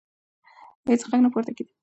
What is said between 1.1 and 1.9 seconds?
نه پورته کېده.